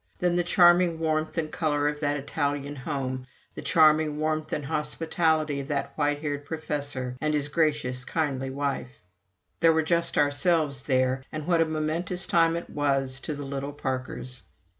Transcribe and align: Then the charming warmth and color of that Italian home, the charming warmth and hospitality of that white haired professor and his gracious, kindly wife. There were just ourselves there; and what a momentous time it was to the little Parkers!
Then 0.17 0.35
the 0.35 0.43
charming 0.43 0.97
warmth 0.97 1.37
and 1.37 1.51
color 1.51 1.87
of 1.87 1.99
that 1.99 2.17
Italian 2.17 2.75
home, 2.75 3.27
the 3.53 3.61
charming 3.61 4.17
warmth 4.19 4.51
and 4.51 4.65
hospitality 4.65 5.59
of 5.59 5.67
that 5.67 5.95
white 5.95 6.21
haired 6.23 6.43
professor 6.43 7.15
and 7.21 7.35
his 7.35 7.49
gracious, 7.49 8.03
kindly 8.03 8.49
wife. 8.49 8.99
There 9.59 9.73
were 9.73 9.83
just 9.83 10.17
ourselves 10.17 10.81
there; 10.85 11.23
and 11.31 11.45
what 11.45 11.61
a 11.61 11.65
momentous 11.65 12.25
time 12.25 12.55
it 12.55 12.71
was 12.71 13.19
to 13.19 13.35
the 13.35 13.45
little 13.45 13.73
Parkers! 13.73 14.41